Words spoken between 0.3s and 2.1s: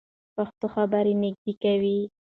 پښتو خبرې نږدې کوي.